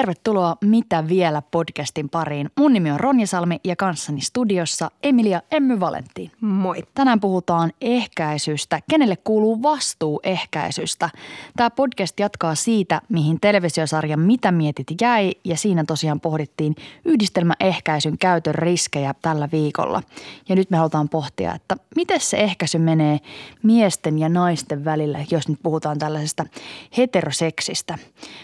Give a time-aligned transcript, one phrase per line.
[0.00, 2.50] Tervetuloa Mitä vielä podcastin pariin.
[2.58, 6.30] Mun nimi on Ronja Salmi ja kanssani studiossa Emilia Emmy Valentin.
[6.40, 6.82] Moi.
[6.94, 8.80] Tänään puhutaan ehkäisystä.
[8.90, 11.10] Kenelle kuuluu vastuu ehkäisystä?
[11.56, 18.54] Tämä podcast jatkaa siitä, mihin televisiosarja Mitä mietit jäi ja siinä tosiaan pohdittiin yhdistelmäehkäisyn käytön
[18.54, 20.02] riskejä tällä viikolla.
[20.48, 23.18] Ja nyt me halutaan pohtia, että miten se ehkäisy menee
[23.62, 26.44] miesten ja naisten välillä, jos nyt puhutaan tällaisesta
[26.96, 27.98] heteroseksistä.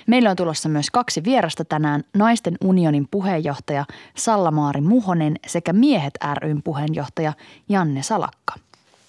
[0.07, 3.85] Meillä on tulossa myös kaksi vierasta tänään, Naisten unionin puheenjohtaja
[4.17, 7.33] Sallamaari Muhonen sekä Miehet ryn puheenjohtaja
[7.69, 8.55] Janne Salakka.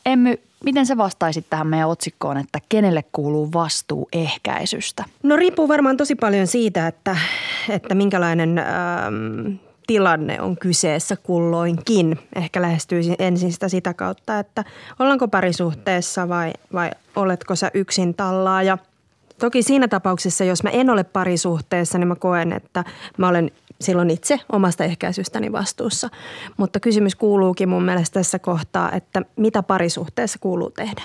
[0.05, 5.03] Emmy, miten sä vastaisit tähän meidän otsikkoon, että kenelle kuuluu vastuu ehkäisystä?
[5.23, 7.17] No riippuu varmaan tosi paljon siitä, että,
[7.69, 9.55] että minkälainen ähm,
[9.87, 12.19] tilanne on kyseessä kulloinkin.
[12.35, 14.63] Ehkä lähestyisin ensin sitä sitä kautta, että
[14.99, 18.77] ollaanko parisuhteessa vai, vai oletko sä yksin tallaaja.
[19.39, 22.83] Toki siinä tapauksessa, jos mä en ole parisuhteessa, niin mä koen, että
[23.17, 26.09] mä olen silloin itse omasta ehkäisystäni vastuussa.
[26.57, 31.01] Mutta kysymys kuuluukin mun mielestä tässä kohtaa, että mitä parisuhteessa kuuluu tehdä.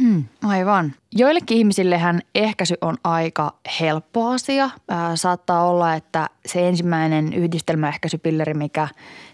[0.00, 0.92] Hmm, aivan.
[1.12, 4.70] Joillekin ihmisillehän ehkäisy on aika helppo asia.
[4.88, 8.88] Ää, saattaa olla, että se ensimmäinen yhdistelmäehkäisypilleri, mikä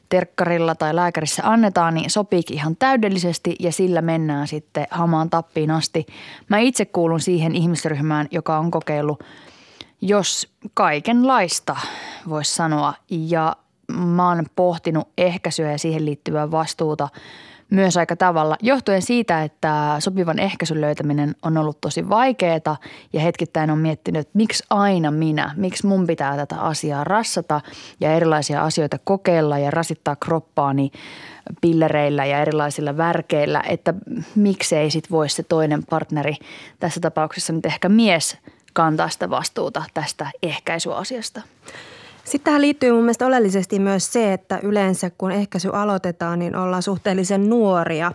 [0.09, 6.07] terkkarilla tai lääkärissä annetaan, niin sopiikin ihan täydellisesti ja sillä mennään sitten hamaan tappiin asti.
[6.49, 9.25] Mä itse kuulun siihen ihmisryhmään, joka on kokeillut
[10.03, 11.77] jos kaikenlaista
[12.29, 13.57] voisi sanoa ja
[13.93, 17.09] mä oon pohtinut ehkäisyä ja siihen liittyvää vastuuta–
[17.71, 22.77] myös aika tavalla, johtuen siitä, että sopivan ehkäisyn löytäminen on ollut tosi vaikeaa
[23.13, 27.61] ja hetkittäin on miettinyt, että miksi aina minä, miksi mun pitää tätä asiaa rassata
[28.01, 30.91] ja erilaisia asioita kokeilla ja rasittaa kroppaani
[31.61, 33.95] pillereillä ja erilaisilla värkeillä, että
[34.35, 36.35] miksei sit voisi se toinen partneri,
[36.81, 38.39] tässä tapauksessa nyt ehkä mies,
[38.73, 41.43] kantaa sitä vastuuta tästä ehkäisyasiasta.
[42.25, 46.83] Sitten tähän liittyy mun mielestä oleellisesti myös se, että yleensä kun ehkäisy aloitetaan, niin ollaan
[46.83, 48.13] suhteellisen nuoria.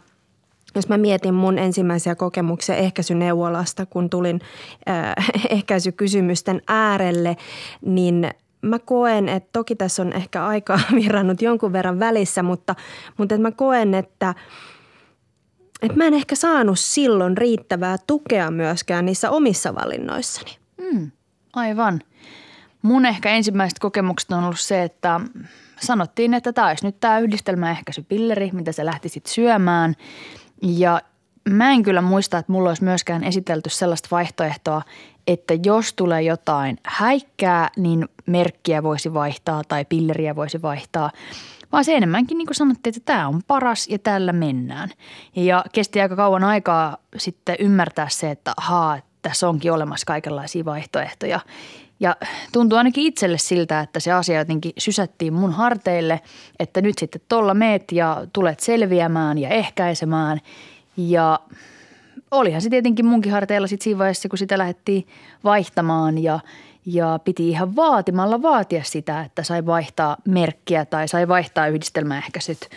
[0.75, 4.39] Jos mä mietin mun ensimmäisiä kokemuksia ehkäisyneuvolasta, kun tulin
[4.89, 5.13] äh,
[5.57, 7.37] ehkäisykysymysten äärelle,
[7.81, 8.29] niin
[8.61, 12.75] mä koen, että toki tässä on ehkä aikaa virrannut jonkun verran välissä, mutta,
[13.17, 14.35] mutta että mä koen, että,
[15.81, 20.51] että mä en ehkä saanut silloin riittävää tukea myöskään niissä omissa valinnoissani.
[20.77, 21.11] Mm,
[21.53, 22.01] aivan.
[22.85, 25.21] Mun ehkä ensimmäiset kokemukset on ollut se, että
[25.79, 29.95] sanottiin, että tämä olisi nyt tämä yhdistelmäehkäisypilleri, mitä sä lähtisit syömään.
[30.61, 31.01] Ja
[31.49, 34.81] mä en kyllä muista, että mulla olisi myöskään esitelty sellaista vaihtoehtoa,
[35.27, 41.11] että jos tulee jotain häikkää, niin merkkiä voisi vaihtaa tai pilleriä voisi vaihtaa.
[41.71, 44.89] Vaan se enemmänkin niin kuin sanottiin, että tämä on paras ja tällä mennään.
[45.35, 51.39] Ja kesti aika kauan aikaa sitten ymmärtää se, että ahaa, tässä onkin olemassa kaikenlaisia vaihtoehtoja.
[51.99, 52.15] Ja
[52.51, 56.21] tuntuu ainakin itselle siltä, että se asia jotenkin sysättiin mun harteille,
[56.59, 60.39] että nyt sitten tuolla meet ja tulet selviämään ja ehkäisemään.
[60.97, 61.39] Ja
[62.31, 65.07] olihan se tietenkin munkin harteilla sitten siinä vaiheessa, kun sitä lähdettiin
[65.43, 66.39] vaihtamaan ja,
[66.85, 72.69] ja piti ihan vaatimalla vaatia sitä, että sai vaihtaa merkkiä tai sai vaihtaa yhdistelmäehkäisyt–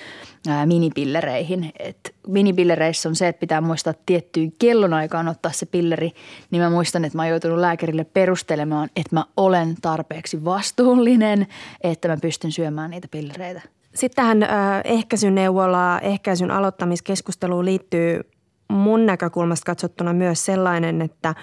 [0.66, 1.72] minipillereihin.
[1.78, 6.12] Et minipillereissä on se, että pitää muistaa tiettyyn kellonaikaan ottaa se pilleri,
[6.50, 11.46] niin mä muistan, että mä oon joutunut lääkärille perustelemaan, että mä olen tarpeeksi vastuullinen,
[11.80, 13.62] että mä pystyn syömään niitä pillereitä.
[13.94, 14.38] Sitten tähän
[14.84, 18.20] ehkäisyneuvolaa, ehkäisyn aloittamiskeskusteluun liittyy
[18.68, 21.34] mun näkökulmasta katsottuna myös sellainen, että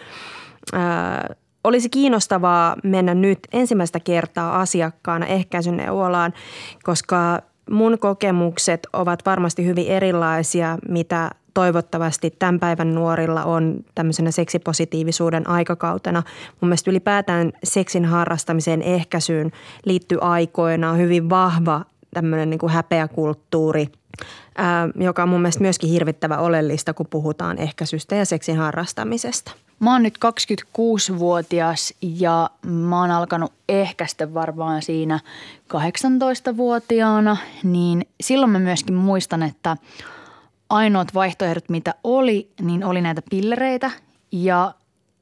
[1.63, 6.33] olisi kiinnostavaa mennä nyt ensimmäistä kertaa asiakkaana ehkäisyneuvolaan,
[6.83, 15.49] koska mun kokemukset ovat varmasti hyvin erilaisia, mitä toivottavasti tämän päivän nuorilla on tämmöisenä seksipositiivisuuden
[15.49, 16.23] aikakautena.
[16.61, 19.51] Mun mielestä ylipäätään seksin harrastamiseen ehkäisyyn
[19.85, 23.87] liittyy aikoinaan hyvin vahva tämmöinen niin kuin häpeäkulttuuri,
[24.95, 29.51] joka on mun mielestä myöskin hirvittävä oleellista, kun puhutaan ehkäisystä ja seksin harrastamisesta.
[29.79, 35.19] Mä oon nyt 26-vuotias ja mä oon alkanut ehkäistä varmaan siinä
[35.73, 39.77] 18-vuotiaana, niin silloin mä myöskin muistan, että
[40.69, 43.91] ainoat vaihtoehdot mitä oli, niin oli näitä pillereitä
[44.31, 44.73] ja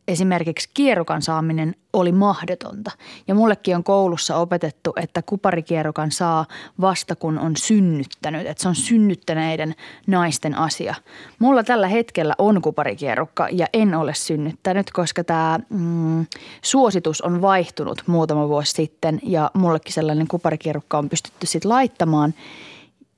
[0.08, 2.92] esimerkiksi kierukan saaminen oli mahdotonta.
[3.28, 6.46] Ja mullekin on koulussa opetettu, että kuparikierukan saa
[6.82, 8.48] vasta kun on synnyttänyt.
[8.48, 9.76] Että se on synnyttäneiden
[10.08, 10.96] naisten asia.
[11.40, 16.26] Mulla tällä hetkellä on kuparikierukka ja en ole synnyttänyt, koska tämä mm,
[16.62, 19.20] suositus on vaihtunut muutama vuosi sitten.
[19.24, 22.34] Ja mullekin sellainen kuparikierukka on pystytty sitten laittamaan.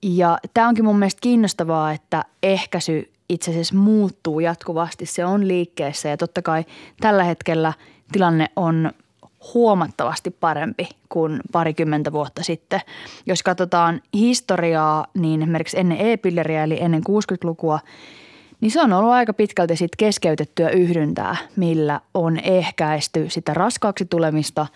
[0.03, 5.05] Ja tämä onkin mun mielestä kiinnostavaa, että ehkäisy itse asiassa muuttuu jatkuvasti.
[5.05, 6.65] Se on liikkeessä ja totta kai
[7.01, 7.73] tällä hetkellä
[8.11, 8.91] tilanne on
[9.53, 12.81] huomattavasti parempi kuin parikymmentä vuotta sitten.
[13.25, 17.79] Jos katsotaan historiaa, niin esimerkiksi ennen e-pilleriä eli ennen 60-lukua,
[18.61, 24.67] niin se on ollut aika pitkälti sit keskeytettyä yhdyntää, millä on ehkäisty sitä raskaaksi tulemista.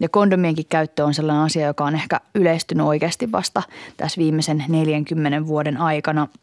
[0.00, 3.62] Ja kondomienkin käyttö on sellainen asia, joka on ehkä yleistynyt oikeasti vasta
[3.96, 6.28] tässä viimeisen 40 vuoden aikana–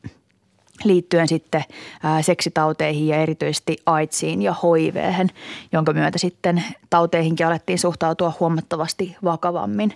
[0.84, 1.64] liittyen sitten
[2.22, 5.30] seksitauteihin ja erityisesti AIDSiin ja HIVhen,
[5.72, 9.94] jonka myötä sitten tauteihinkin alettiin suhtautua huomattavasti vakavammin.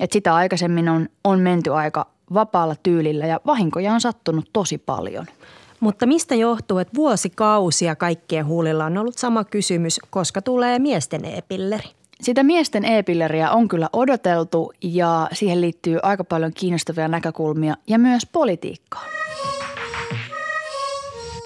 [0.00, 5.26] Et sitä aikaisemmin on, on menty aika vapaalla tyylillä ja vahinkoja on sattunut tosi paljon.
[5.80, 11.90] Mutta mistä johtuu, että vuosikausia kaikkien huulilla on ollut sama kysymys, koska tulee miesten e-pilleri?
[12.20, 18.26] Sitä miesten e-pilleriä on kyllä odoteltu ja siihen liittyy aika paljon kiinnostavia näkökulmia ja myös
[18.32, 19.04] politiikkaa.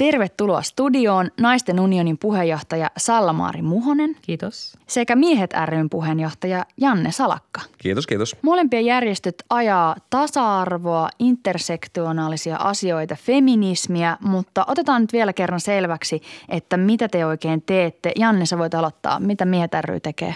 [0.00, 4.16] Tervetuloa studioon Naisten unionin puheenjohtaja Sallamaari Muhonen.
[4.22, 4.78] Kiitos.
[4.86, 7.60] Sekä Miehet ryn puheenjohtaja Janne Salakka.
[7.78, 8.36] Kiitos, kiitos.
[8.42, 17.08] Molempien järjestöt ajaa tasa-arvoa, intersektionaalisia asioita, feminismiä, mutta otetaan nyt vielä kerran selväksi, että mitä
[17.08, 18.12] te oikein teette.
[18.16, 19.20] Janne, sä voit aloittaa.
[19.20, 20.34] Mitä Miehet ry tekee?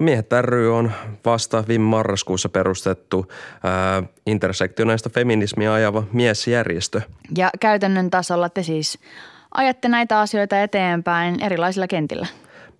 [0.00, 0.92] No Miehet ry on
[1.24, 3.26] vasta viime marraskuussa perustettu
[3.62, 7.00] ää, intersektionaista feminismia ajava miesjärjestö.
[7.36, 8.98] Ja käytännön tasolla te siis
[9.54, 12.26] ajatte näitä asioita eteenpäin erilaisilla kentillä?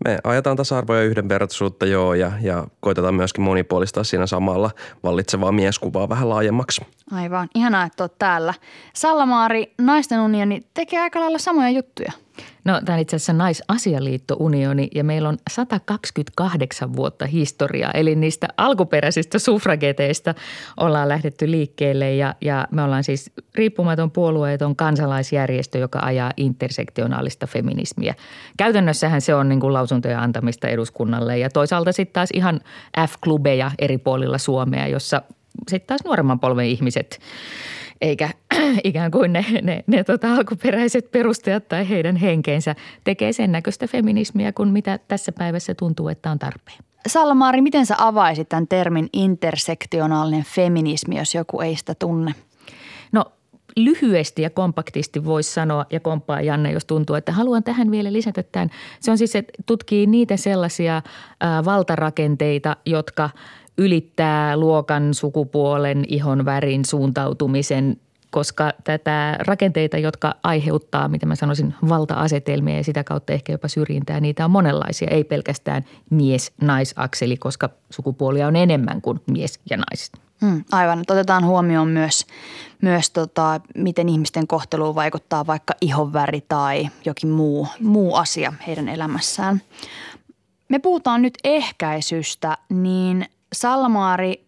[0.05, 4.71] Me ajetaan tasa-arvoa ja yhdenvertaisuutta joo ja, ja koitetaan myöskin monipuolistaa siinä samalla
[5.03, 6.87] vallitsevaa mieskuvaa vähän laajemmaksi.
[7.13, 8.55] Aivan, ihanaa, että olet täällä.
[8.93, 12.13] Sallamaari, Naisten unioni tekee aika lailla samoja juttuja–
[12.67, 17.91] No tämä on itse asiassa Naisasialiitto-unioni ja meillä on 128 vuotta historiaa.
[17.95, 20.35] Eli niistä alkuperäisistä suffrageteista
[20.77, 28.15] ollaan lähdetty liikkeelle ja, ja me ollaan siis riippumaton puolueeton kansalaisjärjestö, joka ajaa intersektionaalista feminismiä.
[28.57, 32.61] Käytännössähän se on niin kuin lausuntojen antamista eduskunnalle ja toisaalta sitten taas ihan
[33.01, 35.23] F-klubeja eri puolilla Suomea, jossa
[35.69, 37.19] sitten taas nuoremman polven ihmiset–
[38.01, 38.31] eikä
[38.85, 44.53] ikään kuin ne, ne, ne tota alkuperäiset perustajat tai heidän henkeensä tekee sen näköistä feminismiä
[44.53, 46.79] kuin mitä tässä päivässä tuntuu, että on tarpeen.
[47.07, 52.35] Salmaari, miten sä avaisit tämän termin intersektionaalinen feminismi, jos joku ei sitä tunne?
[53.13, 53.25] No
[53.77, 58.43] lyhyesti ja kompaktisti voisi sanoa, ja komppaa Janne, jos tuntuu, että haluan tähän vielä lisätä
[58.43, 58.71] tämän.
[59.01, 61.03] Se on siis, että tutkii niitä sellaisia ä,
[61.65, 63.31] valtarakenteita, jotka
[63.79, 67.97] ylittää luokan, sukupuolen, ihon värin, suuntautumisen,
[68.31, 74.21] koska tätä rakenteita, jotka aiheuttaa, mitä mä sanoisin, valta-asetelmia ja sitä kautta ehkä jopa syrjintää,
[74.21, 80.13] niitä on monenlaisia, ei pelkästään mies-naisakseli, koska sukupuolia on enemmän kuin mies ja nais.
[80.41, 82.27] Hmm, aivan, että otetaan huomioon myös,
[82.83, 89.63] myös tota, miten ihmisten kohteluun vaikuttaa vaikka ihonväri tai jokin muu, muu asia heidän elämässään.
[90.69, 94.47] Me puhutaan nyt ehkäisystä, niin Salmaari,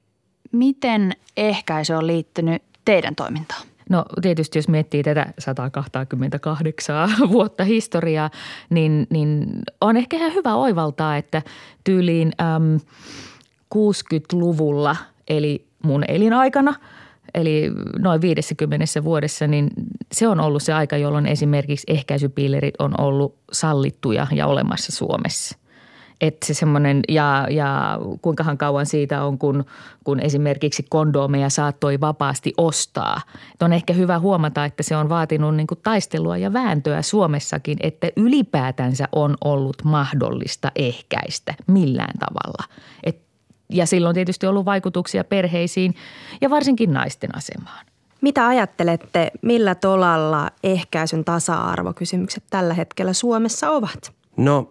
[0.52, 3.62] miten ehkäisy on liittynyt teidän toimintaan?
[3.90, 8.30] No tietysti jos miettii tätä 128 vuotta historiaa,
[8.70, 9.46] niin, niin
[9.80, 11.42] on ehkä ihan hyvä oivaltaa, että
[11.84, 12.80] tyyliin äm,
[13.74, 14.96] 60-luvulla
[15.28, 16.74] eli mun elinaikana–
[17.34, 19.70] eli noin 50 vuodessa, niin
[20.12, 25.58] se on ollut se aika, jolloin esimerkiksi ehkäisypillerit on ollut sallittuja ja olemassa Suomessa–
[26.20, 29.64] että se semmoinen, ja, ja kuinkahan kauan siitä on, kun,
[30.04, 33.20] kun esimerkiksi kondoomeja saattoi vapaasti ostaa.
[33.54, 37.78] Et on ehkä hyvä huomata, että se on vaatinut niin kuin taistelua ja vääntöä Suomessakin,
[37.80, 42.64] että ylipäätänsä on ollut mahdollista ehkäistä millään tavalla.
[43.04, 43.20] Et,
[43.72, 45.94] ja silloin tietysti ollut vaikutuksia perheisiin
[46.40, 47.86] ja varsinkin naisten asemaan.
[48.20, 54.12] Mitä ajattelette, millä tolalla ehkäisyn tasa-arvokysymykset tällä hetkellä Suomessa ovat?
[54.36, 54.70] No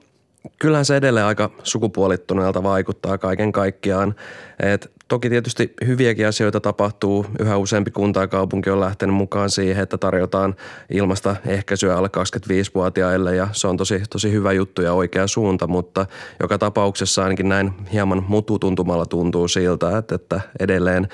[0.60, 4.16] kyllähän se edelleen aika sukupuolittuneelta vaikuttaa kaiken kaikkiaan.
[4.60, 7.25] Et toki tietysti hyviäkin asioita tapahtuu.
[7.39, 10.56] Yhä useampi kunta ja kaupunki on lähtenyt mukaan siihen, että tarjotaan
[10.89, 16.06] ilmasta ehkäisyä alle 25-vuotiaille ja se on tosi, tosi hyvä juttu ja oikea suunta, mutta
[16.39, 21.08] joka tapauksessa ainakin näin hieman mututuntumalla tuntuu siltä, että, edelleen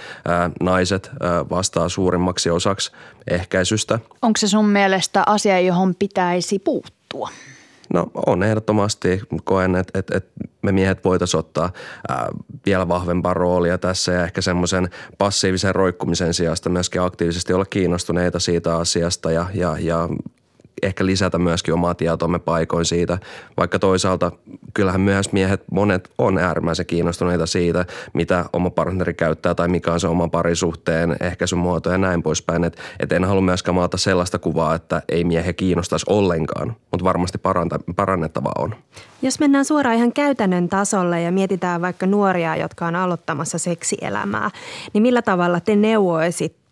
[0.62, 1.12] naiset
[1.50, 2.92] vastaa suurimmaksi osaksi
[3.28, 4.00] ehkäisystä.
[4.22, 7.30] Onko se sun mielestä asia, johon pitäisi puuttua?
[7.94, 9.22] No on ehdottomasti.
[9.44, 11.72] Koen, että, että, että me miehet voitaisiin ottaa
[12.10, 12.28] ää,
[12.66, 18.78] vielä vahvempaa roolia tässä ja ehkä semmoisen passiivisen roikkumisen sijasta myöskin aktiivisesti olla kiinnostuneita siitä
[18.78, 20.10] asiasta ja, ja, ja
[20.86, 23.18] ehkä lisätä myöskin omaa tietoamme paikoin siitä,
[23.58, 24.32] vaikka toisaalta
[24.74, 30.00] kyllähän myös miehet monet on äärimmäisen kiinnostuneita siitä, mitä oma partneri käyttää tai mikä on
[30.00, 32.63] se oma parisuhteen ehkäisymuoto ja näin poispäin.
[32.63, 37.38] Et, et en halua myöskään maalata sellaista kuvaa, että ei miehe kiinnostaisi ollenkaan, mutta varmasti
[37.38, 38.75] paranta, parannettavaa on.
[39.22, 44.52] Jos mennään suoraan ihan käytännön tasolle ja mietitään vaikka nuoria, jotka on aloittamassa seksielämää,
[44.94, 46.62] niin millä tavalla te neuvoisitte,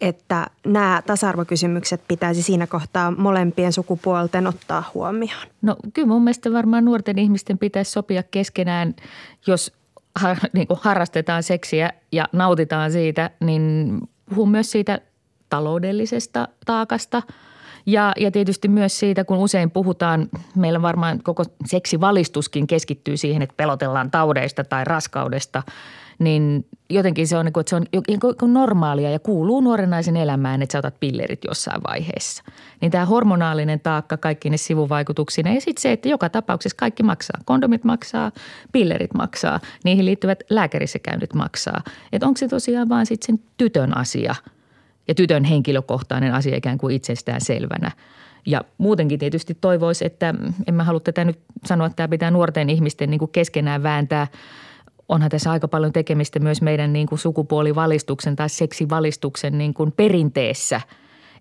[0.00, 5.46] että nämä tasa-arvokysymykset pitäisi siinä kohtaa molempien sukupuolten ottaa huomioon?
[5.62, 8.94] No kyllä mun mielestä varmaan nuorten ihmisten pitäisi sopia keskenään,
[9.46, 9.72] jos
[10.52, 15.00] niin kuin harrastetaan seksiä ja nautitaan siitä, niin puhun myös siitä
[15.48, 17.22] taloudellisesta taakasta–
[17.86, 23.54] ja, ja tietysti myös siitä, kun usein puhutaan, meillä varmaan koko seksivalistuskin keskittyy siihen, että
[23.56, 25.62] pelotellaan taudeista tai raskaudesta,
[26.20, 30.62] niin jotenkin se on, niin kuin, että se on normaalia ja kuuluu nuoren naisen elämään,
[30.62, 32.42] että sä otat pillerit jossain vaiheessa.
[32.80, 37.40] Niin tämä hormonaalinen taakka kaikki ne sivuvaikutuksina ja sitten se, että joka tapauksessa kaikki maksaa.
[37.44, 38.32] Kondomit maksaa,
[38.72, 41.82] pillerit maksaa, niihin liittyvät lääkärissä käynnit maksaa.
[42.12, 44.34] Että onko se tosiaan vaan sitten sen tytön asia–
[45.10, 47.90] ja tytön henkilökohtainen asia ikään kuin itsestään selvänä.
[48.46, 50.34] Ja muutenkin tietysti toivoisi, että
[50.66, 54.26] en mä halua tätä nyt sanoa, että tämä pitää nuorten ihmisten niin kuin keskenään vääntää.
[55.10, 60.80] Onhan tässä aika paljon tekemistä myös meidän niin kuin sukupuolivalistuksen tai seksivalistuksen niin kuin perinteessä,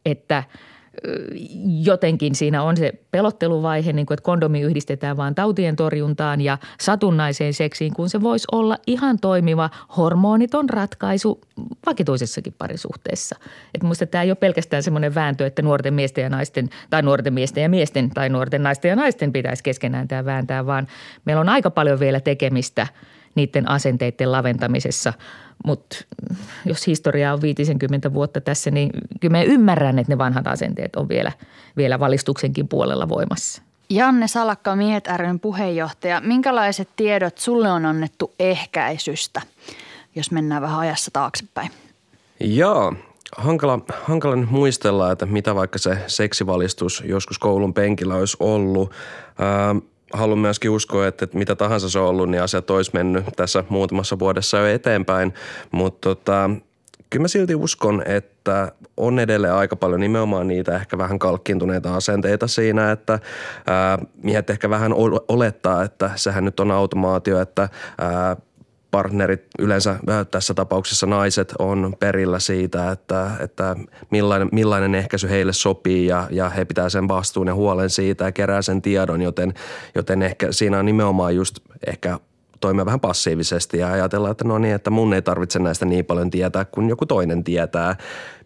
[0.06, 0.44] että–
[1.84, 7.54] jotenkin siinä on se pelotteluvaihe, niin kuin, että kondomi yhdistetään vain tautien torjuntaan ja satunnaiseen
[7.54, 11.42] seksiin, kun se voisi olla ihan toimiva hormoniton ratkaisu
[11.86, 13.36] vakituisessakin parisuhteessa.
[13.74, 17.34] Että muista tämä ei ole pelkästään semmoinen vääntö, että nuorten miesten ja naisten tai nuorten
[17.34, 20.88] miesten ja miesten tai nuorten naisten ja naisten pitäisi keskenään tämä vääntää, vaan
[21.26, 22.88] meillä on aika paljon vielä tekemistä
[23.36, 25.14] niiden asenteiden laventamisessa–
[25.66, 25.98] mutta
[26.66, 31.10] jos historia on 50 vuotta tässä, niin kyllä me ymmärrän, että ne vanhat asenteet on
[31.10, 31.32] vielä,
[31.78, 33.62] vielä valistuksenkin puolella voimassa.
[33.90, 36.22] Janne Salakka, Miehet ryn puheenjohtaja.
[36.22, 39.42] Minkälaiset tiedot sulle on annettu ehkäisystä,
[40.16, 41.72] jos mennään vähän ajassa taaksepäin?
[42.40, 42.94] Joo,
[43.38, 48.92] hankala, hankala nyt muistella, että mitä vaikka se seksivalistus joskus koulun penkillä olisi ollut.
[49.42, 49.78] Ähm,
[50.14, 53.64] haluan myöskin uskoa, että, että mitä tahansa se on ollut, niin asiat olisi mennyt tässä
[53.70, 55.34] muutamassa vuodessa jo eteenpäin.
[55.72, 56.50] Mutta tota,
[57.10, 62.48] kyllä mä silti uskon, että on edelleen aika paljon nimenomaan niitä ehkä vähän kalkkiintuneita asenteita
[62.48, 63.20] siinä, että
[63.68, 64.94] ää, miehet ehkä vähän
[65.28, 68.36] olettaa, että sehän nyt on automaatio, että ää,
[68.92, 70.00] partnerit, yleensä
[70.32, 73.76] tässä tapauksessa naiset, on perillä siitä, että, että
[74.12, 78.32] millainen, millainen ehkäisy heille sopii ja, ja he pitää sen vastuun ja huolen siitä ja
[78.32, 79.54] kerää sen tiedon, joten,
[79.96, 82.20] joten ehkä siinä on nimenomaan just ehkä
[82.60, 86.30] toimia vähän passiivisesti ja ajatella, että no niin, että mun ei tarvitse näistä niin paljon
[86.30, 87.96] tietää kuin joku toinen tietää,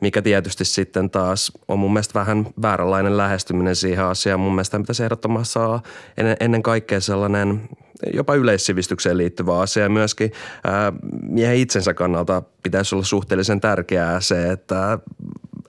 [0.01, 4.39] mikä tietysti sitten taas on mun mielestä vähän vääränlainen lähestyminen siihen asiaan.
[4.39, 5.81] Mun mielestä pitäisi ehdottomasti saa
[6.39, 7.69] ennen kaikkea sellainen
[8.13, 9.89] jopa yleissivistykseen liittyvä asia.
[9.89, 10.31] Myöskin
[11.21, 14.99] miehen itsensä kannalta pitäisi olla suhteellisen tärkeää se, että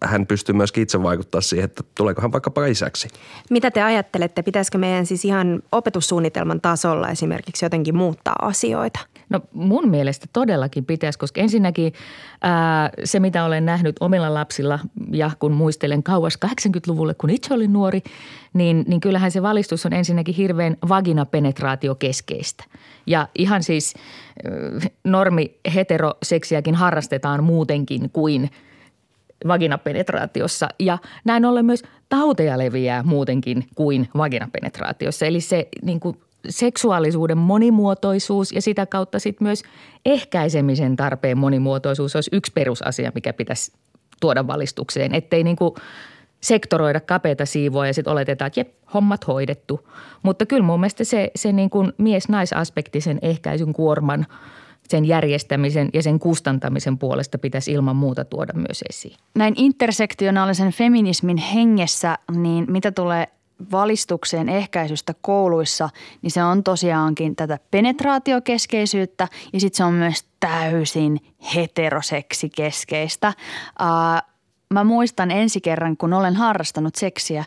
[0.06, 3.08] hän pystyy myöskin itse vaikuttaa siihen, että tuleeko hän vaikkapa isäksi.
[3.50, 9.00] Mitä te ajattelette, pitäisikö meidän siis ihan opetussuunnitelman tasolla esimerkiksi jotenkin muuttaa asioita?
[9.28, 11.92] No mun mielestä todellakin pitäisi, koska ensinnäkin
[12.42, 14.78] ää, se, mitä olen nähnyt omilla lapsilla
[15.12, 18.02] ja kun muistelen kauas 80-luvulle, kun itse olin nuori,
[18.54, 22.64] niin, niin kyllähän se valistus on ensinnäkin hirveän vaginapenetraatiokeskeistä.
[23.06, 23.94] Ja ihan siis
[25.04, 28.50] normi heteroseksiäkin harrastetaan muutenkin kuin
[29.48, 35.26] vaginapenetraatiossa ja näin ollen myös tauteja leviää muutenkin kuin vaginapenetraatiossa.
[35.26, 36.16] Eli se niin kuin
[36.48, 39.62] seksuaalisuuden monimuotoisuus ja sitä kautta sitten myös
[40.04, 43.72] ehkäisemisen tarpeen monimuotoisuus olisi yksi perusasia, mikä pitäisi
[44.20, 45.74] tuoda valistukseen, ettei niin kuin
[46.40, 49.88] sektoroida kapeita siivoa ja sitten oletetaan, että jep, hommat hoidettu.
[50.22, 54.26] Mutta kyllä mun mielestä se, se niin kuin mies-naisaspekti sen ehkäisyn kuorman,
[54.88, 59.16] sen järjestämisen ja sen kustantamisen puolesta pitäisi ilman muuta tuoda myös esiin.
[59.34, 63.28] Näin intersektionaalisen feminismin hengessä, niin mitä tulee
[63.72, 65.88] valistukseen ehkäisystä kouluissa,
[66.22, 71.20] niin se on tosiaankin tätä penetraatiokeskeisyyttä ja sitten se on myös täysin
[71.54, 73.32] heteroseksikeskeistä.
[73.80, 74.34] Uh,
[74.74, 77.44] mä muistan ensi kerran, kun olen harrastanut seksiä,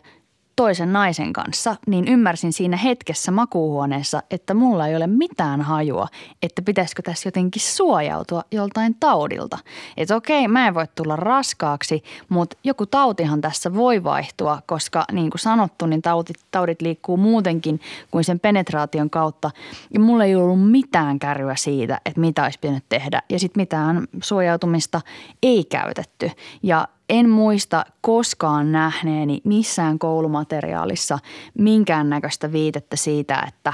[0.58, 6.08] toisen naisen kanssa, niin ymmärsin siinä hetkessä makuuhuoneessa, että mulla ei ole mitään hajua,
[6.42, 9.58] että pitäisikö tässä jotenkin suojautua joltain taudilta.
[9.96, 15.30] Että okei, mä en voi tulla raskaaksi, mutta joku tautihan tässä voi vaihtua, koska niin
[15.30, 19.50] kuin sanottu, niin taudit, taudit liikkuu muutenkin kuin sen penetraation kautta.
[19.94, 23.22] Ja mulla ei ollut mitään kärryä siitä, että mitä olisi pitänyt tehdä.
[23.28, 25.00] Ja sitten mitään suojautumista
[25.42, 26.30] ei käytetty.
[26.62, 31.18] Ja en muista koskaan nähneeni missään koulumateriaalissa
[31.58, 33.72] minkäännäköistä viitettä siitä, että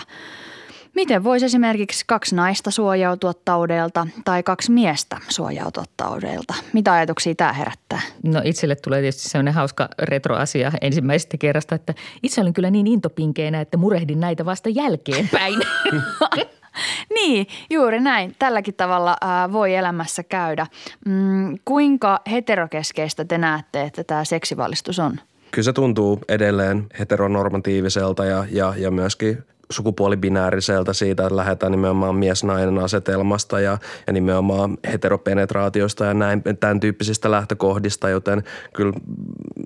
[0.95, 6.55] miten voisi esimerkiksi kaksi naista suojautua taudeilta tai kaksi miestä suojautua taudeilta.
[6.73, 8.01] Mitä ajatuksia tämä herättää?
[8.23, 13.61] No itselle tulee tietysti sellainen hauska retroasia ensimmäisestä kerrasta, että itse olin kyllä niin intopinkeenä,
[13.61, 15.59] että murehdin näitä vasta jälkeenpäin.
[17.17, 18.35] niin, juuri näin.
[18.39, 20.67] Tälläkin tavalla ää, voi elämässä käydä.
[21.07, 25.21] Mm, kuinka heterokeskeistä te näette, että tämä seksivalistus on?
[25.51, 32.79] Kyllä se tuntuu edelleen heteronormatiiviselta ja, ja, ja myöskin sukupuolibinääriseltä siitä, että lähdetään nimenomaan mies-nainen
[32.79, 38.93] asetelmasta ja, ja nimenomaan heteropenetraatiosta ja näin, tämän tyyppisistä lähtökohdista, joten kyllä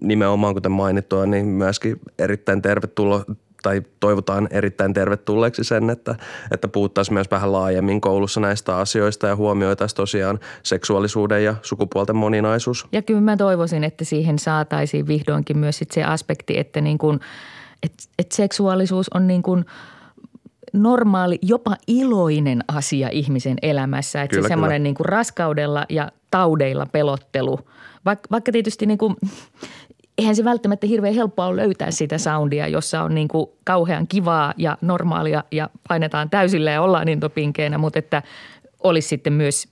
[0.03, 3.25] nimenomaan kuten mainittua, niin myöskin erittäin tervetuloa
[3.63, 6.15] tai toivotaan erittäin tervetulleeksi sen, että,
[6.51, 12.87] että puhuttaisiin myös vähän laajemmin koulussa näistä asioista ja huomioitaisiin tosiaan seksuaalisuuden ja sukupuolten moninaisuus.
[12.93, 17.21] Ja kyllä mä toivoisin, että siihen saataisiin vihdoinkin myös sit se aspekti, että niin kun,
[17.83, 19.65] et, et seksuaalisuus on niin kuin
[20.73, 24.23] normaali, jopa iloinen asia ihmisen elämässä.
[24.23, 27.59] Että se semmoinen niin raskaudella ja taudeilla pelottelu,
[28.05, 29.17] vaikka, vaikka tietysti niin kuin
[30.19, 34.55] eihän se välttämättä hirveän helppoa ole löytää sitä soundia, jossa on niin kuin kauhean kivaa
[34.57, 38.23] ja normaalia ja painetaan täysillä ja ollaan intopinkeenä, mutta että
[38.83, 39.69] olisi sitten myös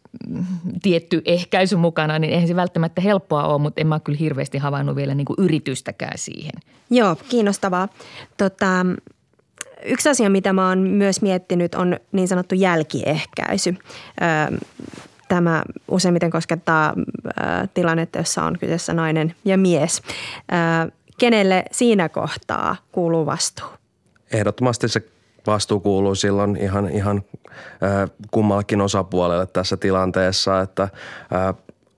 [0.83, 4.97] tietty ehkäisy mukana, niin eihän se välttämättä helppoa ole, mutta en mä kyllä hirveästi havainnut
[4.97, 6.53] vielä niin kuin yritystäkään siihen.
[6.91, 7.89] Joo, kiinnostavaa.
[8.37, 8.87] Tota,
[9.85, 13.75] yksi asia, mitä mä oon myös miettinyt, on niin sanottu jälkiehkäisy
[15.29, 20.03] tämä useimmiten koskettaa äh, tilannetta, jossa on kyseessä nainen ja mies.
[20.53, 23.67] Äh, kenelle siinä kohtaa kuuluu vastuu?
[24.33, 25.03] Ehdottomasti se
[25.47, 27.23] vastuu kuuluu silloin ihan, ihan
[27.83, 30.89] äh, kummallakin osapuolelle tässä tilanteessa, että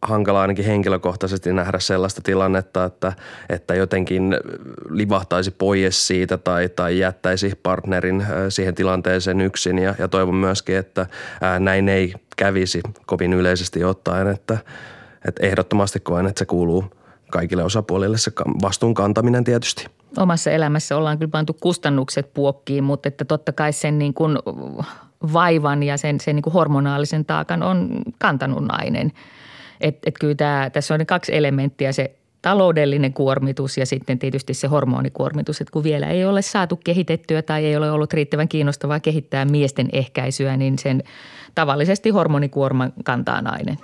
[0.03, 3.13] hankala ainakin henkilökohtaisesti nähdä sellaista tilannetta, että,
[3.49, 4.37] että jotenkin
[4.91, 9.79] livahtaisi pois siitä tai, tai jättäisi partnerin siihen tilanteeseen yksin.
[9.79, 11.07] Ja, ja toivon myöskin, että
[11.61, 14.59] näin ei kävisi kovin yleisesti ottaen, että,
[15.29, 16.85] että ehdottomasti koen, että se kuuluu
[17.31, 18.33] kaikille osapuolille se
[18.63, 19.87] vastuun kantaminen tietysti.
[20.17, 24.39] Omassa elämässä ollaan kyllä pantu kustannukset puokkiin, mutta että totta kai sen niin kuin
[25.33, 29.13] vaivan ja sen, sen niin kuin hormonaalisen taakan on kantanut nainen–
[29.81, 34.55] että et kyllä tämä, tässä on ne kaksi elementtiä, se taloudellinen kuormitus ja sitten tietysti
[34.55, 39.01] se hormonikuormitus, että kun vielä ei ole saatu kehitettyä tai ei ole ollut riittävän kiinnostavaa
[39.01, 41.03] kehittää miesten ehkäisyä, niin sen
[41.55, 43.79] tavallisesti hormonikuorman kantaa nainen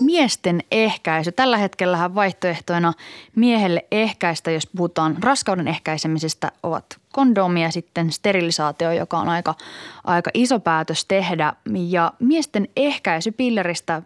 [0.00, 1.32] miesten ehkäisy.
[1.32, 2.92] Tällä hetkellä vaihtoehtoina
[3.36, 9.54] miehelle ehkäistä, jos puhutaan raskauden ehkäisemisestä, ovat kondomi ja sitten sterilisaatio, joka on aika,
[10.04, 11.52] aika iso päätös tehdä.
[11.88, 14.02] Ja miesten ehkäisy pilleristä–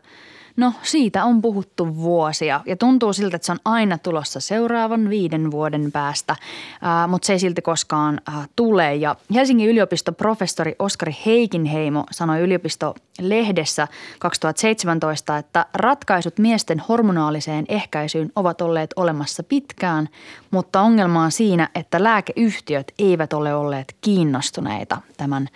[0.59, 5.51] No siitä on puhuttu vuosia ja tuntuu siltä, että se on aina tulossa seuraavan viiden
[5.51, 6.37] vuoden päästä,
[6.83, 8.95] ää, mutta se ei silti koskaan ää, tule.
[8.95, 18.61] Ja Helsingin yliopiston professori Oskari Heikinheimo sanoi yliopistolehdessä 2017, että ratkaisut miesten hormonaaliseen ehkäisyyn ovat
[18.61, 20.09] olleet olemassa pitkään,
[20.51, 25.49] mutta ongelma on siinä, että lääkeyhtiöt eivät ole olleet kiinnostuneita tämän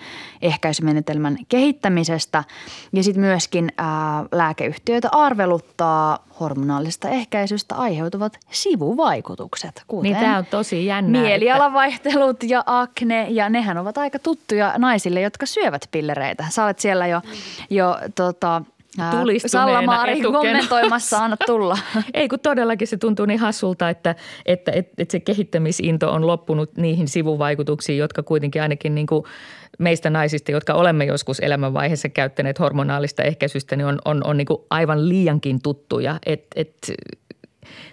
[0.42, 2.44] ehkäisymenetelmän kehittämisestä
[2.92, 10.46] ja sitten myöskin ää, lääkeyhtiöt Asiantuntijoita arveluttaa hormonaalisesta ehkäisystä aiheutuvat sivuvaikutukset, kuten niin tämä on
[10.46, 12.46] tosi jännä, mielialavaihtelut että...
[12.54, 16.44] ja akne ja nehän ovat aika tuttuja naisille, jotka syövät pillereitä.
[16.50, 17.20] Sä olet siellä jo,
[17.70, 18.62] jo tota,
[19.46, 21.78] Salla-Maari kommentoimassa, anna tulla.
[22.14, 24.14] Ei kun todellakin se tuntuu niin hassulta, että,
[24.46, 29.24] että, että, että se kehittämisinto on loppunut niihin sivuvaikutuksiin, jotka kuitenkin ainakin niin kuin
[29.78, 34.60] meistä naisista, jotka olemme joskus elämänvaiheessa käyttäneet hormonaalista ehkäisystä, niin on, on, on niin kuin
[34.70, 36.18] aivan liiankin tuttuja.
[36.26, 36.92] Et, et,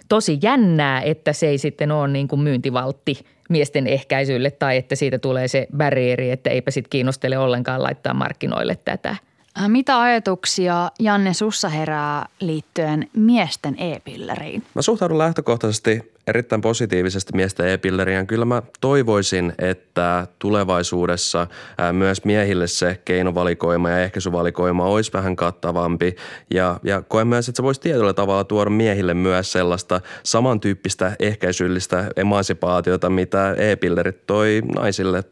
[0.08, 5.18] tosi jännää, että se ei sitten ole niin kuin myyntivaltti miesten ehkäisylle tai että siitä
[5.18, 9.16] tulee se barrieri, että eipä sitten kiinnostele ollenkaan laittaa markkinoille tätä–
[9.68, 14.62] mitä ajatuksia Janne sussa herää liittyen miesten e-pilleriin?
[14.74, 18.24] Mä suhtaudun lähtökohtaisesti erittäin positiivisesti miesten e-pilleriä.
[18.24, 21.46] Kyllä mä toivoisin, että tulevaisuudessa
[21.92, 26.16] myös miehille se keinovalikoima ja ehkäisyvalikoima olisi vähän kattavampi.
[26.50, 32.10] Ja, ja koen myös, että se voisi tietyllä tavalla tuoda miehille myös sellaista samantyyppistä ehkäisyllistä
[32.16, 35.24] emansipaatiota, mitä e-pillerit toi naisille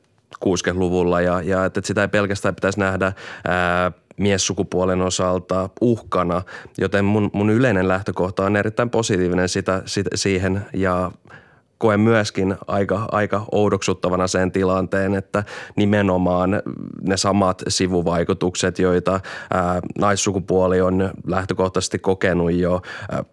[0.45, 3.13] 60-luvulla ja, ja että sitä ei pelkästään pitäisi nähdä
[3.45, 6.43] ää, miessukupuolen osalta uhkana,
[6.79, 11.11] joten mun, mun yleinen lähtökohta on erittäin positiivinen sitä, sitä, siihen ja
[11.79, 15.45] koen myöskin aika, aika oudoksuttavana sen tilanteen, että
[15.77, 16.63] nimenomaan
[17.03, 19.21] ne samat sivuvaikutukset, joita
[19.53, 23.25] ää, naissukupuoli on lähtökohtaisesti kokenut jo ää,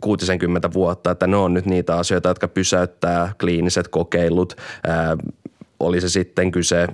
[0.00, 5.16] 60 vuotta, että ne on nyt niitä asioita, jotka pysäyttää kliiniset kokeilut, ää,
[5.80, 6.88] oli se sitten kyse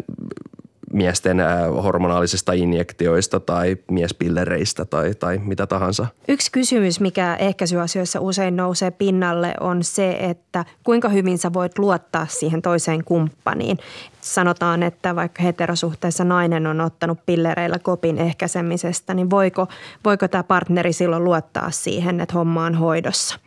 [0.95, 1.39] miesten
[1.83, 6.07] hormonaalisista injektioista tai miespillereistä tai, tai mitä tahansa.
[6.29, 12.27] Yksi kysymys, mikä ehkäisyasioissa usein nousee pinnalle on se, että kuinka hyvin sä voit luottaa
[12.27, 13.79] siihen toiseen kumppaniin.
[14.21, 19.67] Sanotaan, että vaikka heterosuhteessa nainen on ottanut pillereillä kopin ehkäisemisestä, niin voiko,
[20.05, 23.39] voiko tämä partneri silloin luottaa siihen, että homma on hoidossa?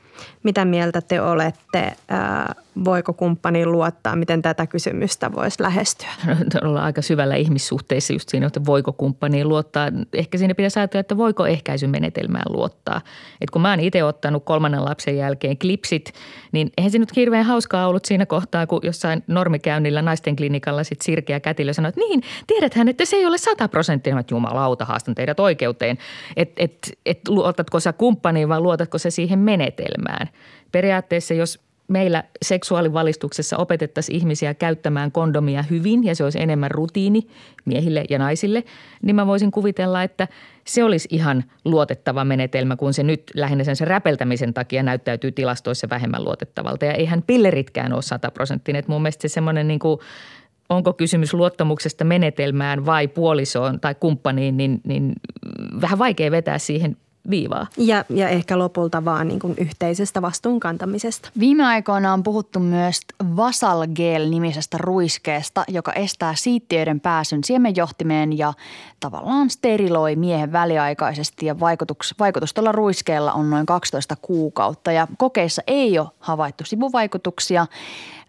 [0.44, 1.94] Mitä mieltä te olette?
[2.86, 4.16] Voiko kumppani luottaa?
[4.16, 6.10] Miten tätä kysymystä voisi lähestyä?
[6.64, 9.88] Ollaan aika syvällä ihmissuhteissa just siinä, että voiko kumppani luottaa.
[10.14, 13.02] Ehkä siinä pitäisi ajatella, että voiko ehkäisymenetelmään luottaa.
[13.42, 16.14] Et kun mä oon itse ottanut kolmannen lapsen jälkeen klipsit,
[16.52, 21.06] niin eihän se nyt hirveän hauskaa ollut siinä kohtaa, kun jossain normikäynnillä naisten klinikalla sitten
[21.06, 24.20] Sirkeä Kätilö sanoi, että niin, tiedäthän, että se ei ole sata prosenttia.
[24.20, 25.98] Että jumalauta, haastan teidät oikeuteen.
[26.36, 30.07] Että et, et, luotatko sä kumppaniin vai luotatko sä siihen menetelmään.
[30.72, 37.28] Periaatteessa jos meillä seksuaalivalistuksessa opetettaisiin ihmisiä käyttämään kondomia hyvin ja se olisi enemmän rutiini
[37.66, 38.64] miehille ja naisille,
[39.02, 40.28] niin mä voisin kuvitella, että
[40.66, 46.24] se olisi ihan luotettava menetelmä, kun se nyt lähinnä sen räpeltämisen takia näyttäytyy tilastoissa vähemmän
[46.24, 46.86] luotettavalta.
[46.86, 48.84] Ja eihän pilleritkään ole sataprosenttinen.
[48.88, 50.00] Mun mielestä se semmoinen niin kuin
[50.70, 55.14] onko kysymys luottamuksesta menetelmään vai puolisoon tai kumppaniin, niin, niin
[55.82, 56.98] vähän vaikea vetää siihen
[57.30, 57.68] viivaa.
[57.78, 61.30] Ja, ja ehkä lopulta vaan niin kuin yhteisestä vastuunkantamisesta.
[61.40, 63.02] Viime aikoina on puhuttu myös
[63.36, 68.54] Vasalgel-nimisestä ruiskeesta, joka estää siittiöiden pääsyn siemenjohtimeen ja
[69.00, 71.46] tavallaan steriloi miehen väliaikaisesti.
[71.46, 77.68] Ja vaikutus, vaikutus tällä ruiskeella on noin 12 kuukautta ja kokeissa ei ole havaittu sivuvaikutuksia–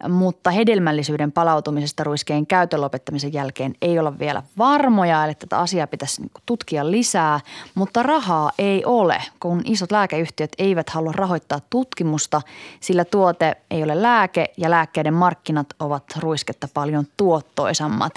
[0.09, 6.21] mutta hedelmällisyyden palautumisesta ruiskeen käytön lopettamisen jälkeen ei olla vielä varmoja, eli tätä asiaa pitäisi
[6.21, 7.41] niinku tutkia lisää,
[7.75, 12.43] mutta rahaa ei ole, kun isot lääkeyhtiöt eivät halua rahoittaa tutkimusta,
[12.81, 18.13] sillä tuote ei ole lääke ja lääkkeiden markkinat ovat ruisketta paljon tuottoisammat.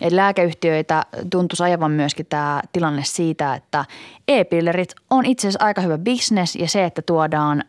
[0.00, 3.84] Eli lääkeyhtiöitä tuntuisi ajavan myöskin tämä tilanne siitä, että
[4.28, 7.64] e-pillerit on itse asiassa aika hyvä bisnes ja se, että tuodaan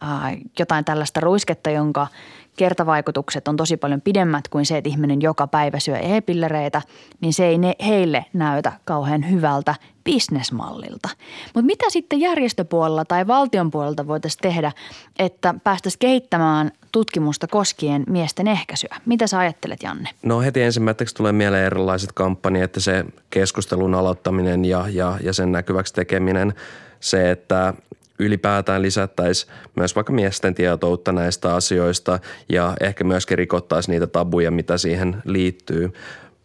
[0.60, 2.08] jotain tällaista ruisketta, jonka–
[2.58, 6.82] kertavaikutukset on tosi paljon pidemmät kuin se, että ihminen joka päivä syö e-pillereitä,
[7.22, 11.10] niin se ei ne, heille näytä kauhean hyvältä bisnesmallilta.
[11.46, 14.72] Mutta mitä sitten järjestöpuolella tai valtion puolelta voitaisiin tehdä,
[15.20, 18.96] että päästäisiin kehittämään tutkimusta koskien miesten ehkäisyä?
[19.06, 20.10] Mitä sä ajattelet, Janne?
[20.24, 25.52] No heti ensimmäiseksi tulee mieleen erilaiset kampanjat, että se keskustelun aloittaminen ja, ja, ja sen
[25.52, 26.54] näkyväksi tekeminen,
[27.00, 27.74] se, että
[28.22, 34.78] ylipäätään lisättäisiin myös vaikka miesten tietoutta näistä asioista ja ehkä myöskin rikottaisiin niitä tabuja, mitä
[34.78, 35.92] siihen liittyy.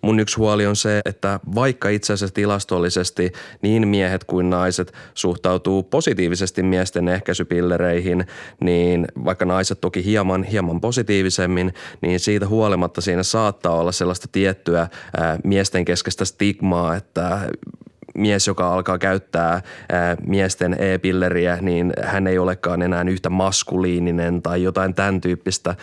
[0.02, 5.82] Mun yksi huoli on se, että vaikka itse asiassa tilastollisesti niin miehet kuin naiset suhtautuu
[5.82, 8.26] positiivisesti miesten ehkäisypillereihin,
[8.60, 14.88] niin vaikka naiset toki hieman, hieman positiivisemmin, niin siitä huolimatta siinä saattaa olla sellaista tiettyä
[15.16, 17.40] ää, miesten keskeistä stigmaa, että
[18.18, 24.62] mies, joka alkaa käyttää ää, miesten e-pilleriä, niin hän ei olekaan enää yhtä maskuliininen tai
[24.62, 25.74] jotain tämän tyyppistä.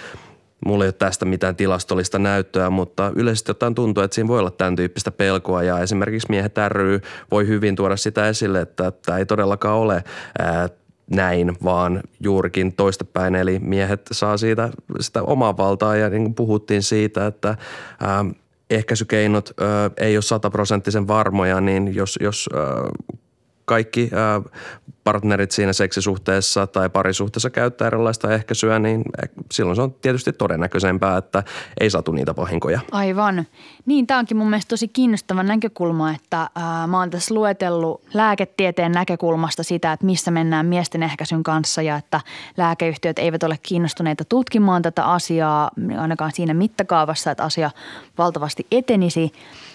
[0.65, 4.51] Mulla ei ole tästä mitään tilastollista näyttöä, mutta yleisesti ottaen tuntuu, että siinä voi olla
[4.51, 9.25] tämän tyyppistä pelkoa ja esimerkiksi miehet ry voi hyvin tuoda sitä esille, että tämä ei
[9.25, 10.03] todellakaan ole
[10.39, 10.69] ää,
[11.11, 13.35] näin, vaan juurikin toistepäin.
[13.35, 14.69] Eli miehet saa siitä
[14.99, 17.57] sitä omaa valtaa ja niin kuin puhuttiin siitä, että
[18.01, 18.25] ää,
[18.75, 19.63] ehkäisykeinot ö,
[19.97, 22.57] ei ole sataprosenttisen varmoja, niin jos, jos ö,
[23.65, 24.49] kaikki ö,
[25.03, 29.03] partnerit siinä seksisuhteessa tai parisuhteessa käyttää erilaista ehkäisyä, niin
[29.51, 31.43] silloin se on tietysti todennäköisempää, että
[31.79, 32.79] ei satu niitä vahinkoja.
[32.91, 33.45] Aivan.
[33.85, 38.91] Niin, tämä onkin mun mielestä tosi kiinnostava näkökulma, että ää, mä oon tässä luetellut lääketieteen
[38.91, 42.21] näkökulmasta sitä, että missä mennään miesten ehkäisyn kanssa ja että
[42.57, 47.71] lääkeyhtiöt eivät ole kiinnostuneita tutkimaan tätä asiaa ainakaan siinä mittakaavassa, että asia
[48.17, 49.31] valtavasti etenisi.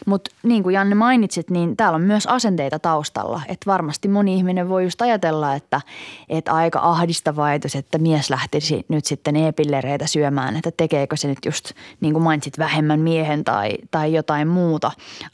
[0.07, 4.69] Mutta niin kuin Janne mainitsit, niin täällä on myös asenteita taustalla, että varmasti moni ihminen
[4.69, 5.81] voi just ajatella, ajatella, että,
[6.29, 11.39] että aika ahdistava ajatus, että mies lähtisi nyt sitten e-pillereitä syömään, että tekeekö se nyt
[11.45, 14.87] just niin kuin mainitsit vähemmän miehen tai, tai jotain muuta.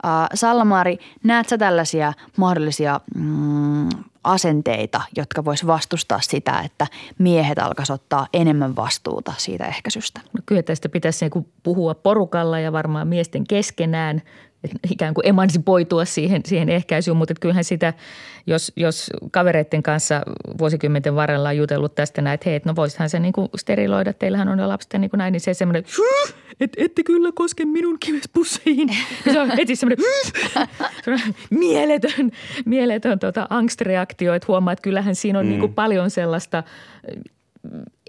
[0.05, 3.89] Äh, Sallamaari, näet sä tällaisia mahdollisia mm,
[4.25, 6.87] asenteita, jotka vois vastustaa sitä, että
[7.19, 10.21] miehet alkaisivat ottaa enemmän vastuuta siitä ehkäisystä?
[10.33, 14.23] No kyllä tästä pitäisi niin puhua porukalla ja varmaan miesten keskenään–
[14.93, 17.95] ikään kuin emansipoitua siihen, siihen ehkäisyyn, mutta kyllähän sitä,
[18.47, 20.23] jos, jos kavereiden kanssa
[20.59, 24.49] vuosikymmenten varrella on jutellut tästä näin, että hei, no voisithan se niin kuin steriloida, teillähän
[24.49, 25.85] on jo lapset niin kuin näin, niin se semmoinen,
[26.61, 28.89] että ette kyllä koske minun kivespusseihin.
[29.33, 30.05] Se on heti semmoinen,
[31.05, 32.31] semmoinen mieletön,
[32.65, 35.49] mieletön tota angstreaktio, että huomaa, että kyllähän siinä on mm.
[35.49, 36.63] niin kuin paljon sellaista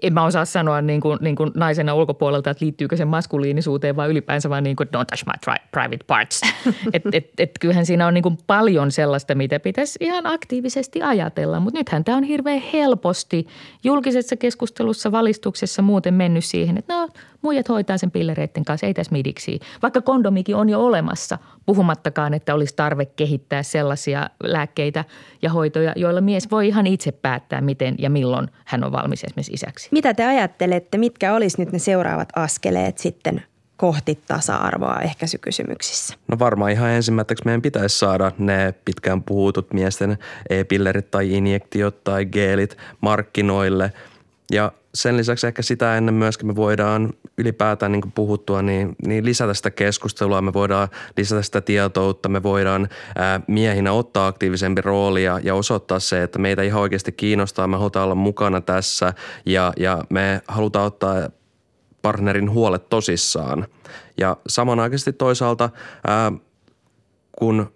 [0.02, 4.10] en mä osaa sanoa niin kuin, niin kuin naisena ulkopuolelta, että liittyykö se maskuliinisuuteen vai
[4.10, 6.40] ylipäänsä vaan niin kuin don't touch my private parts.
[6.92, 11.60] et, et, et kyllähän siinä on niin kuin paljon sellaista, mitä pitäisi ihan aktiivisesti ajatella,
[11.60, 13.46] mutta nythän tämä on hirveän helposti
[13.84, 17.08] julkisessa keskustelussa, valistuksessa muuten mennyt siihen, että no
[17.42, 19.60] muijat hoitaa sen pillereiden kanssa, ei tässä midiksi.
[19.82, 25.04] Vaikka kondomikin on jo olemassa, puhumattakaan, että olisi tarve kehittää sellaisia lääkkeitä
[25.42, 29.52] ja hoitoja, joilla mies voi ihan itse päättää, miten ja milloin hän on valmis esimerkiksi
[29.52, 29.85] isäksi.
[29.90, 33.42] Mitä te ajattelette, mitkä olisi nyt ne seuraavat askeleet sitten
[33.76, 36.14] kohti tasa-arvoa ehkäisykysymyksissä?
[36.28, 40.18] No varmaan ihan ensimmäiseksi meidän pitäisi saada ne pitkään puhutut miesten
[40.50, 43.92] e-pillerit tai injektiot tai geelit markkinoille–
[44.52, 49.54] ja sen lisäksi ehkä sitä ennen myöskin me voidaan ylipäätään niin puhuttua, niin, niin lisätä
[49.54, 55.40] sitä keskustelua, me voidaan lisätä sitä tietoutta, me voidaan ää, miehinä ottaa aktiivisempi rooli ja,
[55.42, 59.14] ja osoittaa se, että meitä ihan oikeasti kiinnostaa, me halutaan olla mukana tässä
[59.46, 61.28] ja, ja me halutaan ottaa
[62.02, 63.66] partnerin huolet tosissaan.
[64.18, 65.70] Ja samanaikaisesti toisaalta,
[66.06, 66.32] ää,
[67.38, 67.72] kun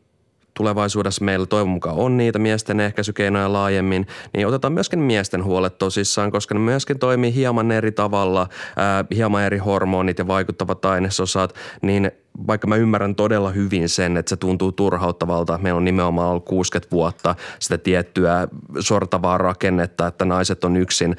[0.61, 1.25] tulevaisuudessa.
[1.25, 6.55] Meillä toivon mukaan on niitä miesten ehkäisykeinoja laajemmin, niin otetaan myöskin miesten huolet tosissaan, koska
[6.55, 12.11] ne myöskin toimii hieman eri tavalla, ää, hieman eri hormonit ja vaikuttavat ainesosat, niin
[12.47, 16.91] vaikka mä ymmärrän todella hyvin sen, että se tuntuu turhauttavalta, meillä on nimenomaan ollut 60
[16.91, 18.49] vuotta sitä tiettyä
[18.81, 21.17] sortavaa rakennetta, että naiset on yksin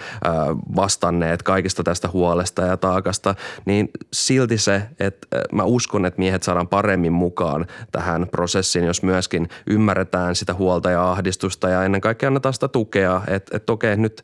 [0.75, 6.67] vastanneet kaikista tästä huolesta ja taakasta, niin silti se, että mä uskon, että miehet saadaan
[6.67, 12.53] paremmin mukaan tähän prosessiin, jos myöskin ymmärretään sitä huolta ja ahdistusta ja ennen kaikkea annetaan
[12.53, 14.21] sitä tukea, että, että okei nyt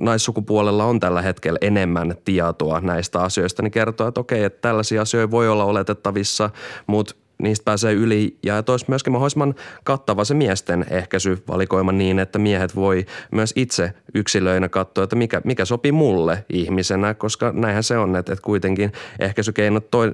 [0.00, 5.30] naissukupuolella on tällä hetkellä enemmän tietoa näistä asioista, niin kertoo, että okei, että tällaisia asioita
[5.30, 6.50] voi olla oletettavissa,
[6.86, 9.54] mutta niistä pääsee yli ja että olisi myöskin mahdollisimman
[9.84, 15.64] kattava se miesten ehkäisyvalikoima niin, että miehet voi myös itse yksilöinä katsoa, että mikä, mikä
[15.64, 20.12] sopii mulle ihmisenä, koska näinhän se on, että, että kuitenkin ehkäisykeinot toi,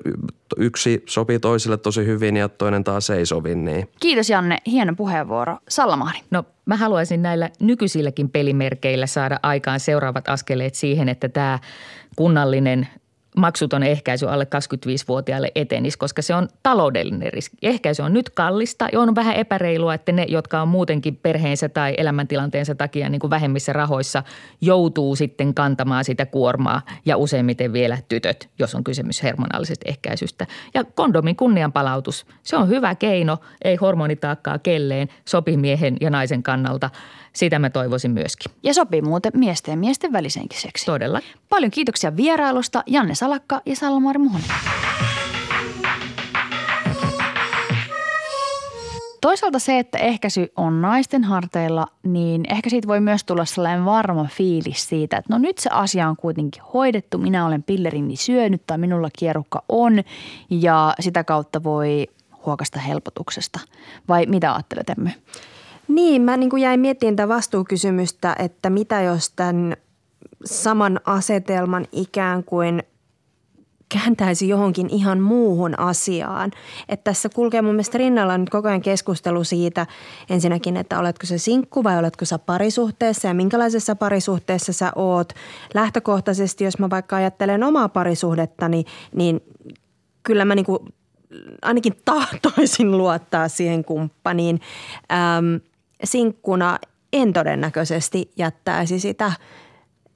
[0.56, 3.88] yksi sopii toisille tosi hyvin ja toinen taas ei sovi niin.
[4.00, 5.56] Kiitos Janne, hieno puheenvuoro.
[5.68, 6.20] Sallamahri.
[6.30, 11.58] No mä haluaisin näillä nykyisilläkin pelimerkeillä saada aikaan seuraavat askeleet siihen, että tämä
[12.16, 12.88] kunnallinen
[13.36, 17.56] maksuton ehkäisy alle 25-vuotiaille etenisi, koska se on taloudellinen riski.
[17.62, 21.94] Ehkäisy on nyt kallista ja on vähän epäreilua, että ne, jotka on muutenkin perheensä tai
[21.98, 24.22] elämäntilanteensa takia niin kuin vähemmissä rahoissa,
[24.60, 30.46] joutuu sitten kantamaan sitä kuormaa ja useimmiten vielä tytöt, jos on kysymys hormonaalisesta ehkäisystä.
[30.74, 36.90] Ja kondomin kunnianpalautus, se on hyvä keino, ei hormonitaakkaa kelleen, sopimiehen ja naisen kannalta–
[37.36, 38.52] sitä mä toivoisin myöskin.
[38.62, 40.86] Ja sopii muuten miesten ja miesten välisenkin seksi.
[40.86, 41.20] Todella.
[41.48, 44.48] Paljon kiitoksia vierailusta Janne Salakka ja Salmari Muhonen.
[49.20, 54.24] Toisaalta se, että ehkäisy on naisten harteilla, niin ehkä siitä voi myös tulla sellainen varma
[54.24, 58.78] fiilis siitä, että no nyt se asia on kuitenkin hoidettu, minä olen pillerini syönyt tai
[58.78, 60.02] minulla kierukka on
[60.50, 62.06] ja sitä kautta voi
[62.46, 63.60] huokasta helpotuksesta.
[64.08, 65.10] Vai mitä ajattelet Emmy?
[65.88, 69.76] Niin, mä niin kuin jäin miettimään tätä vastuukysymystä, että mitä jos tämän
[70.44, 72.82] saman asetelman ikään kuin
[73.88, 76.50] kääntäisi johonkin ihan muuhun asiaan.
[76.88, 79.86] Että tässä kulkee mun mielestä rinnalla nyt koko ajan keskustelu siitä
[80.30, 85.32] ensinnäkin, että oletko se sinkku vai oletko sä parisuhteessa ja minkälaisessa parisuhteessa sä oot.
[85.74, 89.40] Lähtökohtaisesti, jos mä vaikka ajattelen omaa parisuhdettani, niin
[90.22, 90.78] kyllä mä niin kuin
[91.62, 94.60] ainakin tahtoisin luottaa siihen kumppaniin.
[95.12, 95.56] Ähm,
[96.04, 96.78] sinkkuna
[97.12, 99.32] en todennäköisesti jättäisi sitä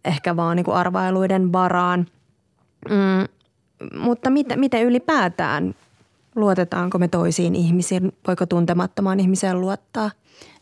[0.05, 2.07] ehkä vaan niin kuin arvailuiden varaan.
[2.90, 3.29] Mm,
[3.99, 5.75] mutta miten, miten ylipäätään
[6.37, 8.12] luotetaanko me toisiin ihmisiin?
[8.27, 10.11] Voiko tuntemattomaan ihmiseen luottaa?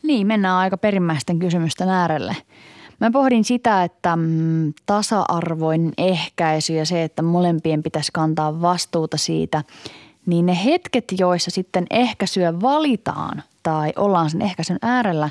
[0.03, 2.37] Niin, mennään aika perimmäisten kysymysten äärelle.
[3.01, 9.65] Mä pohdin sitä, että mm, tasa-arvoinen ehkäisy ja se, että molempien pitäisi kantaa vastuuta siitä–
[10.29, 15.31] niin ne hetket, joissa sitten ehkäisyä valitaan tai ollaan sen ehkäisyn äärellä,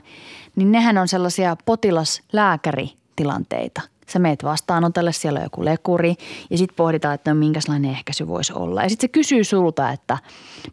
[0.56, 3.82] niin nehän on sellaisia potilas-lääkäritilanteita.
[4.08, 6.16] Sä meet vastaanotolle, siellä on joku lekuri
[6.50, 8.84] ja sitten pohditaan, että no minkälainen ehkäisy voisi olla.
[8.84, 10.18] Ja sitten se kysyy sulta, että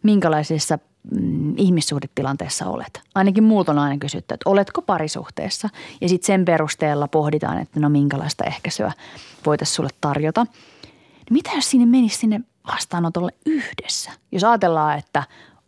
[0.03, 0.79] minkälaisessa
[1.11, 3.01] mm, ihmissuhdetilanteessa olet.
[3.15, 5.69] Ainakin muut on aina kysytty, että oletko parisuhteessa.
[6.01, 8.91] Ja sitten sen perusteella pohditaan, että no minkälaista ehkäisyä
[9.45, 10.43] voitaisiin sulle tarjota.
[10.43, 14.11] Niin mitä jos sinne menisi sinne vastaanotolle yhdessä?
[14.31, 15.23] Jos ajatellaan, että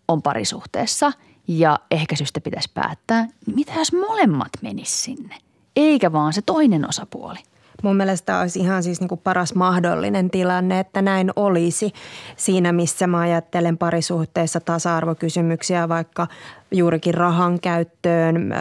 [0.07, 1.11] on parisuhteessa
[1.47, 5.35] ja ehkäisystä pitäisi päättää, niin mitä jos molemmat menis sinne?
[5.75, 7.39] Eikä vaan se toinen osapuoli.
[7.83, 11.91] Mun mielestä olisi ihan siis niin kuin paras mahdollinen tilanne, että näin olisi
[12.37, 16.27] siinä, missä mä ajattelen parisuhteessa tasa-arvokysymyksiä, vaikka
[16.71, 18.53] juurikin rahan käyttöön.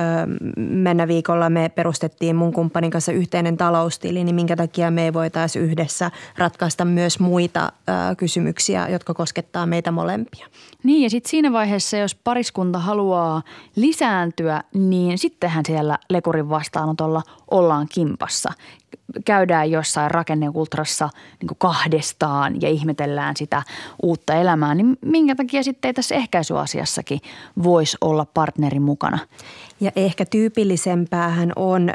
[0.56, 5.64] Mennä viikolla me perustettiin mun kumppanin kanssa yhteinen taloustili, niin minkä takia me ei voitaisiin
[5.64, 7.72] yhdessä ratkaista myös muita
[8.16, 10.46] kysymyksiä, jotka koskettaa meitä molempia.
[10.82, 13.42] Niin ja sitten siinä vaiheessa, jos pariskunta haluaa
[13.76, 18.52] lisääntyä, niin sittenhän siellä lekurin vastaanotolla ollaan kimpassa
[19.24, 21.08] käydään jossain rakenneultrassa
[21.40, 23.62] niin kahdestaan ja ihmetellään sitä
[24.02, 27.20] uutta elämää, niin minkä takia sitten ei tässä ehkäisyasiassakin
[27.62, 29.18] voisi olla partneri mukana?
[29.80, 31.90] Ja ehkä tyypillisempäähän on,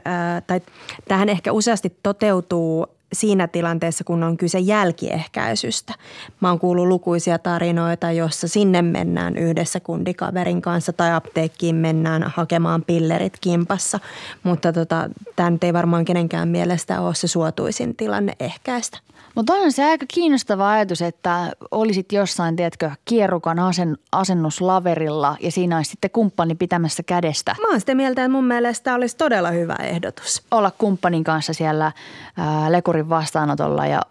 [0.48, 0.62] tai
[1.08, 5.94] tähän ehkä useasti toteutuu siinä tilanteessa, kun on kyse jälkiehkäisystä.
[6.40, 12.84] Mä oon kuullut lukuisia tarinoita, jossa sinne mennään yhdessä kundikaverin kanssa tai apteekkiin mennään hakemaan
[12.84, 14.00] pillerit kimpassa.
[14.44, 18.98] Mutta tota, tämä ei varmaan kenenkään mielestä ole se suotuisin tilanne ehkäistä.
[19.36, 25.78] Mutta on se aika kiinnostava ajatus, että olisit jossain, tiedätkö, kierrukan asen, asennuslaverilla ja siinä
[25.78, 27.56] olisi sitten kumppani pitämässä kädestä.
[27.62, 30.44] Mä oon sitä mieltä, että mun mielestä olisi todella hyvä ehdotus.
[30.52, 31.92] Olla kumppanin kanssa siellä
[32.38, 34.02] ää, lekurin vastaanotolla ja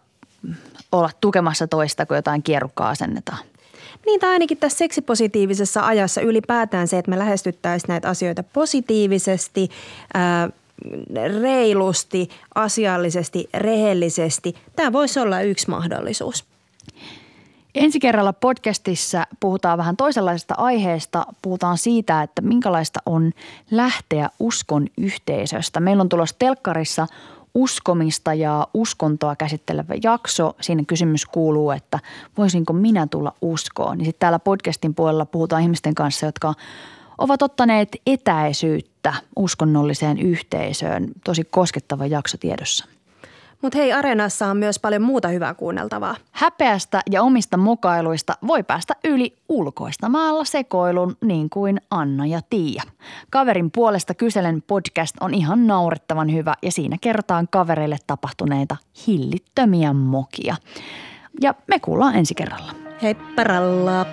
[0.92, 3.38] olla tukemassa toista, kun jotain kierrukkaa asennetaan.
[4.06, 9.68] Niin tai ainakin tässä seksipositiivisessa ajassa ylipäätään se, että me lähestyttäisiin näitä asioita positiivisesti,
[10.14, 10.48] ää,
[11.40, 14.54] reilusti, asiallisesti, rehellisesti.
[14.76, 16.44] Tämä voisi olla yksi mahdollisuus.
[17.74, 21.26] Ensi kerralla podcastissa puhutaan vähän toisenlaisesta aiheesta.
[21.42, 23.32] Puhutaan siitä, että minkälaista on
[23.70, 25.80] lähteä uskon yhteisöstä.
[25.80, 27.06] Meillä on tulossa telkkarissa
[27.54, 30.56] uskomista ja uskontoa käsittelevä jakso.
[30.60, 31.98] Siinä kysymys kuuluu, että
[32.38, 33.98] voisinko minä tulla uskoon.
[33.98, 36.54] Niin sitten täällä podcastin puolella puhutaan ihmisten kanssa, jotka
[37.20, 41.08] ovat ottaneet etäisyyttä uskonnolliseen yhteisöön.
[41.24, 42.86] Tosi koskettava jakso tiedossa.
[43.62, 46.16] Mutta hei, Areenassa on myös paljon muuta hyvää kuunneltavaa.
[46.32, 52.82] Häpeästä ja omista mokailuista voi päästä yli ulkoistamalla sekoilun niin kuin Anna ja Tiia.
[53.30, 60.56] Kaverin puolesta kyselen podcast on ihan naurettavan hyvä ja siinä kertaan kavereille tapahtuneita hillittömiä mokia.
[61.40, 62.72] Ja me kuullaan ensi kerralla.
[63.02, 64.06] Heipparalla!